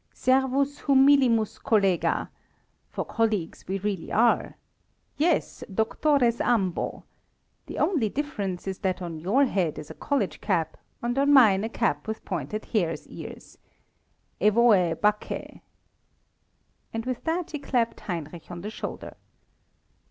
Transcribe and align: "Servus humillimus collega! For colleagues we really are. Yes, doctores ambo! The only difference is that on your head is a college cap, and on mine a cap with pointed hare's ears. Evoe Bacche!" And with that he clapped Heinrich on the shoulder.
"Servus 0.15 0.79
humillimus 0.79 1.61
collega! 1.61 2.29
For 2.89 3.05
colleagues 3.05 3.67
we 3.67 3.77
really 3.77 4.11
are. 4.11 4.55
Yes, 5.17 5.63
doctores 5.71 6.41
ambo! 6.43 7.03
The 7.67 7.77
only 7.77 8.09
difference 8.09 8.65
is 8.67 8.79
that 8.79 8.99
on 9.03 9.19
your 9.19 9.45
head 9.45 9.77
is 9.77 9.91
a 9.91 9.93
college 9.93 10.41
cap, 10.41 10.75
and 11.03 11.19
on 11.19 11.31
mine 11.31 11.63
a 11.63 11.69
cap 11.69 12.07
with 12.07 12.25
pointed 12.25 12.65
hare's 12.73 13.07
ears. 13.09 13.59
Evoe 14.41 14.95
Bacche!" 14.95 15.61
And 16.91 17.05
with 17.05 17.23
that 17.25 17.51
he 17.51 17.59
clapped 17.59 17.99
Heinrich 17.99 18.49
on 18.49 18.61
the 18.61 18.71
shoulder. 18.71 19.15